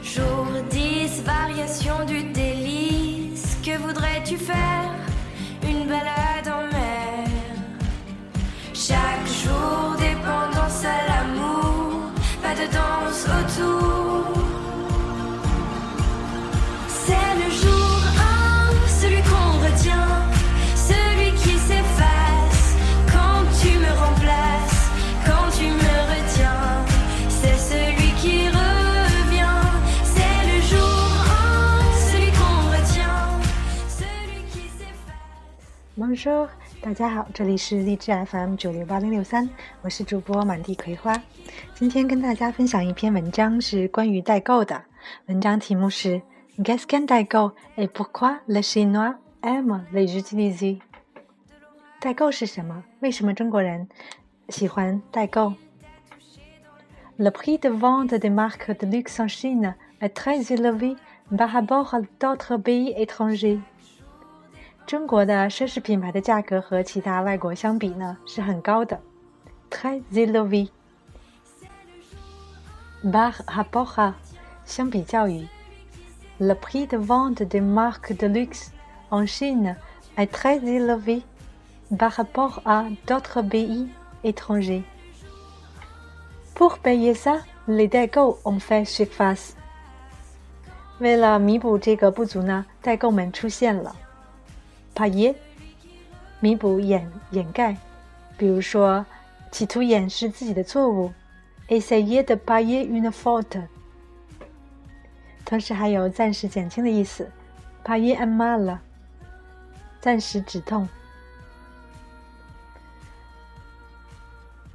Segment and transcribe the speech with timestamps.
[0.02, 4.79] Jour 10, variation du délice, que voudrais-tu faire
[36.23, 36.46] 说
[36.82, 39.49] 大家好，这里是荔枝 FM 九零八零六三，
[39.80, 41.15] 我是主播满地葵花。
[41.73, 44.85] 今天跟大家分享一篇文章，是关于代购的。
[45.29, 46.21] 文章题目是
[46.59, 50.43] Guess Can 代购，et pourquoi les Chinois aiment les c t o s e s l
[50.43, 50.79] i s i r
[52.02, 52.84] 代购是什么？
[53.01, 53.88] 为什么中国人
[54.51, 55.55] 喜欢代购
[57.16, 59.01] ？Le prix de vente des m a r q u e n d e s l
[59.01, 60.99] u x u e s e n Chine est très élevé
[61.38, 63.60] par rapport aux autres pays étrangers。
[64.91, 68.99] 中国的奢侈品牌的价格和其他外国相比呢是很高的
[69.71, 70.03] ，très
[73.12, 74.12] par rapport à
[74.65, 75.47] 相比较于
[76.38, 78.71] ，le prix de vente des marques de luxe
[79.12, 79.77] en Chine
[80.16, 81.22] est très élevé
[81.97, 83.87] par rapport à d'autres pays
[84.25, 84.83] étrangers.
[86.56, 87.37] Pour payer ça,
[87.69, 89.50] les déco ont fait surface。
[90.99, 93.95] 为了弥补这个不足呢，代购们出现了。
[94.95, 95.34] paie
[96.43, 97.77] 弥补、掩掩盖，
[98.39, 99.05] 比如说
[99.51, 101.12] 企图掩饰自己的错误。
[101.69, 103.62] e s s a y e r de paie r une faute。
[105.45, 107.31] 同时还有暂时减轻的意思
[107.84, 108.79] ，paie r un mal。
[110.00, 110.89] 暂时止痛。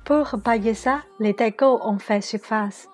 [0.06, 2.88] Pour paier ça, les décos ont fait surface,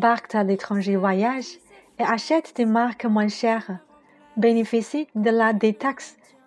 [0.00, 1.58] partent à l'étranger voyage
[1.98, 3.78] et achètent des marques moins chères,
[4.36, 6.16] bénéficient de la détaxe.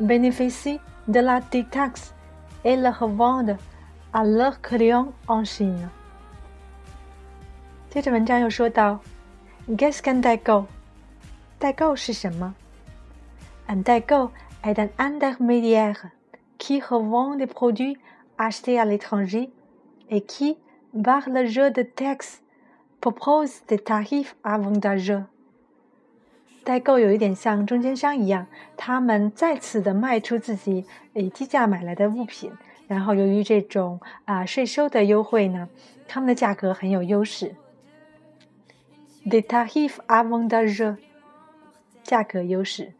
[0.00, 2.14] bénéficient de la détaxe
[2.64, 3.56] et le revendent
[4.12, 5.88] à leurs clients en Chine.
[7.90, 9.00] 接着文章又说到
[9.70, 10.66] ，Guess can déco
[14.62, 16.10] est un intermédiaire
[16.58, 17.96] qui revend des produits
[18.36, 19.48] achetés à l'étranger
[20.10, 20.58] et qui,
[21.02, 22.42] par le jeu de taxes,
[23.00, 25.22] propose des tarifs avantageux.
[26.66, 28.44] 代购有一点像中间商一样，
[28.76, 30.84] 他们再次的卖出自己
[31.14, 32.50] 以低价买来的物品，
[32.88, 35.68] 然后由于这种啊税收的优惠呢，
[36.08, 37.54] 他们的价格很有优势。
[39.22, 40.96] The tarif avantage，
[42.02, 42.94] 价格优势。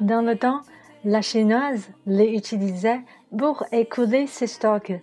[0.00, 0.62] Dans le temps,
[1.04, 3.02] la Chinoise les utilisait
[3.36, 5.02] pour écouler ses stocks。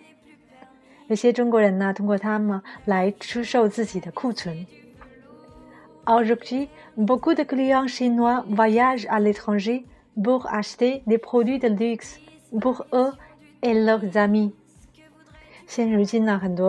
[1.10, 4.66] 有些中国人呢，通过他们来出售自己的库存。
[6.08, 9.86] Aujourd'hui, beaucoup de clients chinois voyagent à l'étranger
[10.24, 12.20] pour acheter des produits de luxe
[12.62, 13.10] pour eux
[13.64, 14.54] et leurs amis.
[15.68, 16.68] Aujourd'hui,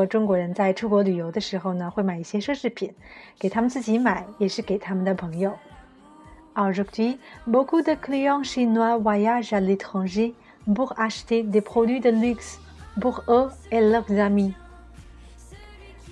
[7.47, 10.35] beaucoup de clients chinois voyagent à l'étranger
[10.75, 12.59] pour acheter des produits de luxe
[12.99, 14.55] pour eux et leurs amis.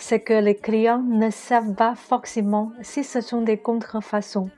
[0.00, 4.48] c'est que les clients ne savent pas forcément si ce sont des contrefaçons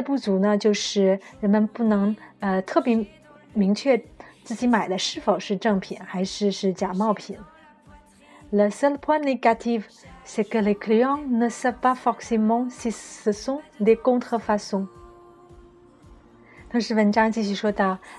[8.70, 9.88] seul point négatif,
[10.24, 14.86] c'est que les clients ne savent pas forcément si ce sont des contrefaçons.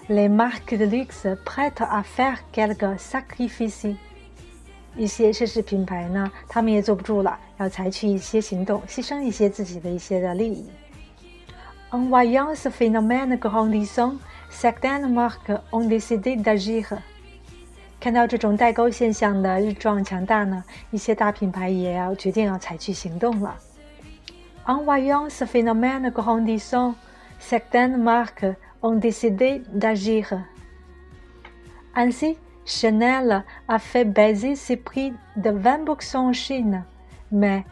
[0.10, 3.86] Les marques de luxe prêtent à faire quelques sacrifices。
[4.98, 10.66] 一些奢侈品牌呢，他们也坐不住了，要采取一些行动，牺牲一些自己的一些的利益。
[11.92, 14.16] En voyons si nos amis de Hong k a n d i sont,
[14.50, 16.86] ces Danemark ont décidé d'agir。
[18.00, 23.56] 看到这种代沟现象的日壮强大呢，一些大品牌也要决定要采取行动了。
[24.66, 26.94] En voyons si nos amis de Hong k a n d i sont,
[27.40, 30.42] ces Danemark ont décidé d'agir。
[31.98, 36.84] ainsi Chanel a fait baisser ses prix de 20% en Chine,
[37.32, 37.64] mais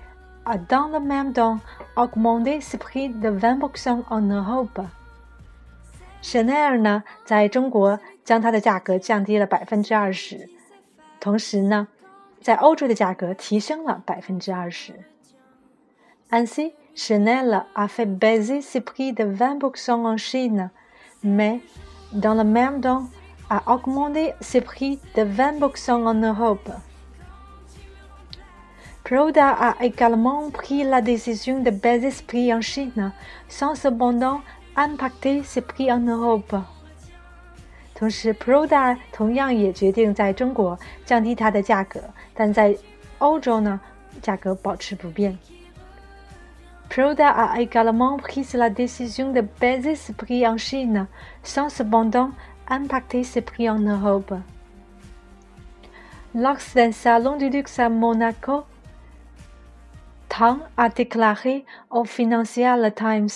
[0.46, 1.58] a dans le même temps
[1.96, 4.80] augmenté ses prix de 20% en Europe.
[6.22, 7.02] Chanel
[16.32, 20.70] Ainsi, Chanel a fait baiser ses prix de 20% en Chine,
[21.24, 21.60] mais
[22.14, 23.04] dans le même temps
[23.50, 26.70] a augmenté ses prix de 20% en Europe.
[29.04, 33.12] Prada a également pris la décision de baisser ses prix en Chine,
[33.50, 34.40] sans cependant
[34.76, 36.56] impacter ses prix en Europe.
[37.96, 40.10] 同时，Proda a également pris la décision de
[49.62, 51.08] baisser ses prix en Chine,
[51.44, 52.32] sans cependant
[52.70, 52.84] un
[53.24, 54.34] ces prix en Europe.
[56.36, 58.64] Lors d'un salon du luxe à Monaco,
[60.30, 63.30] Tang a déclaré au Financial Times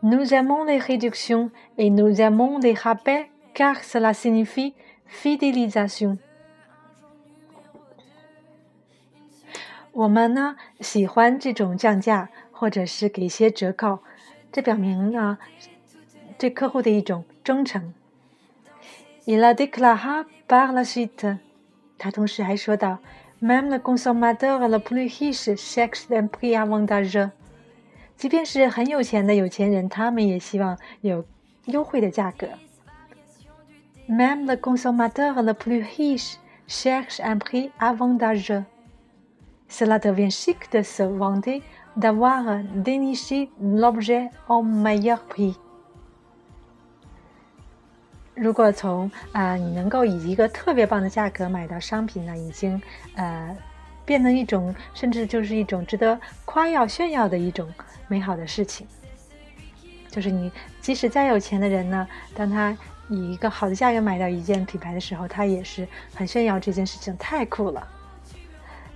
[0.00, 4.74] Nous aimons les réductions et nous aimons les rabais car cela signifie
[5.06, 6.18] fidélisation。”
[9.98, 13.98] 我们呢喜欢这种降价或者是给一些折扣，
[14.52, 15.38] 这表明呢
[16.38, 17.92] 对客户的一种忠诚。
[19.26, 21.38] Il a déclaré par la suite，
[21.98, 23.00] 他同时还说到
[23.42, 24.76] ，même l e c o n s o m m a t e u r l
[24.76, 27.30] e plus riches cherchent un prix avantageux。
[28.16, 31.24] 即便是很有钱的有钱人，他们也希望有
[31.64, 32.46] 优惠的价格。
[34.08, 35.50] Même l e c o n s o m m a t e u r l
[35.50, 36.34] e plus riches
[36.68, 38.62] cherchent un prix avantageux。
[39.68, 41.62] cela devient chic de se v e n t e r
[41.96, 45.54] d'avoir déniché l'objet au meilleur prix。
[48.34, 52.80] 如果从啊，你能够以一个特别棒的价格买到商品呢，已经
[53.14, 53.54] 呃，
[54.06, 57.68] 变成一种甚至就是一种值得夸耀、炫耀的一种
[58.06, 58.86] 美好的事情。
[60.08, 60.50] 就是你
[60.80, 62.76] 即使再有钱的人呢，当他
[63.10, 67.86] 以一个好的价格买到一件品牌的时候，他也是很炫耀这件事情，太酷了。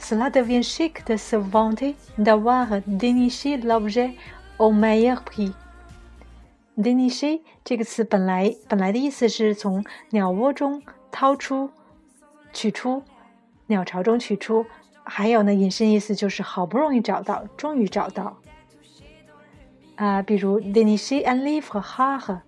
[0.04, 4.14] cela devient chic de se vante d'avoir déniché l'objet
[4.58, 5.52] au meilleur prix.
[6.78, 11.70] d é n i c h i 这个词本来本来的意思是从鸟窝中掏出
[12.52, 13.02] 取出
[13.66, 14.64] 鸟巢中取出，
[15.04, 18.36] 还有呢引申意思就是好不容易找到，终于找到
[19.96, 22.40] 啊，比如 d é n i c h i a un livre 和 ha ha，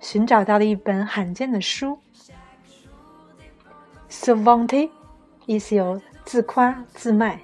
[0.00, 1.98] 寻找到了一本罕见的书。
[4.08, 4.88] se vante
[5.46, 7.38] 意思有自夸自卖。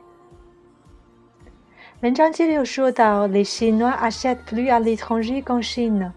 [2.00, 6.12] 文章接着说到，Les Chinois achètent plus à l'étranger qu'en Chine。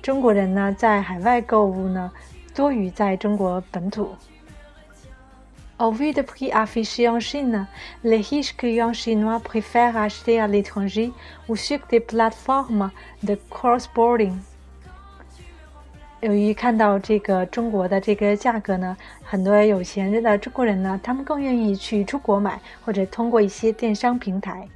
[0.00, 2.10] 中国人呢，在海外购物呢，
[2.54, 4.14] 多于在中国本土。
[5.78, 7.66] Au vu de prix affichés en Chine,
[8.02, 11.12] les riches clients chinois préfèrent acheter à l'étranger
[11.48, 12.90] au su de plateformes
[13.24, 14.32] de c r o s s b o r d e r i
[16.22, 24.68] 由于看到这个中国的这个价格呢，很多有钱人的中国人呢，他们更愿意去出国买，或者通过一些电商平台。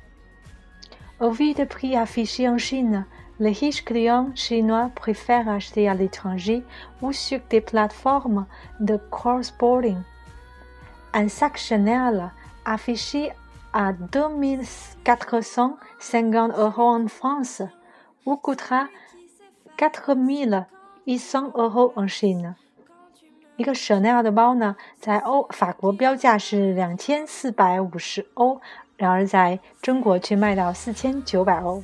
[1.18, 3.04] O vu d e prix a f f i c h é en Chine,
[3.38, 6.64] les riches clients chinois préfèrent acheter à l'étranger
[7.00, 8.44] ou sur des plateformes
[8.80, 9.94] de cross-border.
[11.14, 12.28] Un sac Chanel
[12.64, 13.30] affiché
[13.72, 14.64] à 2
[15.04, 15.78] 450
[16.56, 17.62] euros en France,
[18.42, 18.88] coûtera
[19.76, 20.66] 4 000.
[21.08, 22.56] 一双阿 ho on shi 呢？
[23.56, 28.60] 一个 Chanel 的包呢，在欧法国标价是两千四百五十欧，
[28.96, 31.80] 然而在中国却卖到四千九百欧。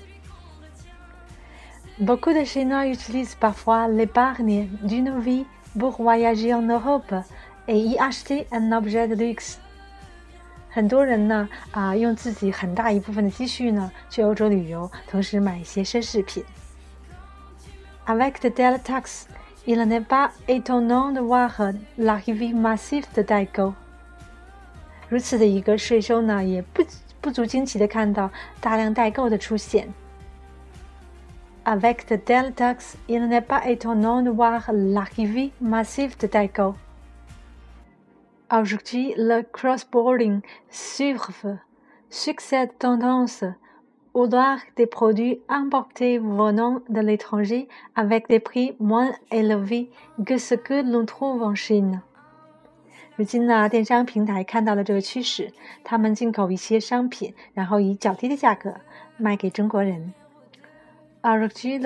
[2.01, 5.45] Beaucoup de chinois utilisent parfois les b a g n e s d'une vie
[5.79, 7.15] pour voyager en Europe
[7.69, 9.55] et acheter un objet de luxe。
[10.69, 16.43] 很多人呢，啊，用自己很大一部分的积蓄呢，去欧洲旅游，同时买一些奢侈品。
[18.07, 18.51] Avec le
[19.65, 21.61] il n'est pas étonnant de voir
[21.99, 23.73] l'arrivée massive de 代购。
[25.09, 26.83] 如此的一个税收呢，也不
[27.21, 28.29] 不足惊奇的看到
[28.61, 29.93] 大量代购的出现。
[31.65, 36.75] Avec de telles taxes, il n'est pas étonnant de voir l'arrivée massive de Taiko.
[38.51, 40.41] Aujourd'hui, le cross-border
[40.71, 41.47] surfe,
[42.11, 43.45] succède tendance
[44.15, 47.67] vouloir des produits importés venant de l'étranger
[47.97, 49.89] avec des prix moins élevés
[50.27, 52.01] que ce que l'on trouve en Chine.
[53.19, 53.25] le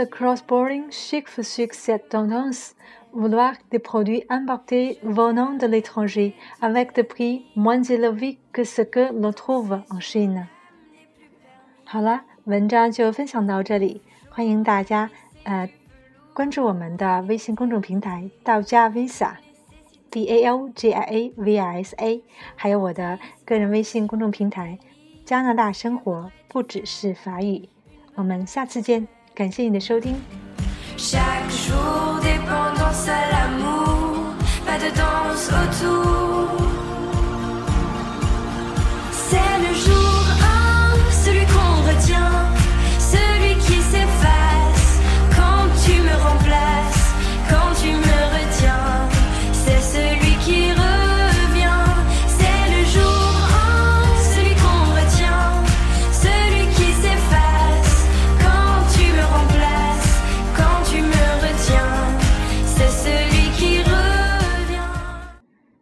[0.04, 0.82] cross-border
[1.72, 2.74] cette tendance
[3.12, 9.10] vouloir des produits importés venant de l'étranger avec des prix moins élevés que ce que
[9.12, 10.46] l'on trouve en Chine.
[11.88, 14.02] 好了，文章就分享到这里。
[14.28, 15.08] 欢迎大家，
[15.44, 15.70] 呃，
[16.34, 22.20] 关注我们的微信公众平台“道家 visa”，D A O G I A V I S A，
[22.56, 24.76] 还有我的个人微信公众平台
[25.24, 27.68] “加拿大生活不只是法语”。
[28.16, 30.16] 我们下次见，感谢你的收听。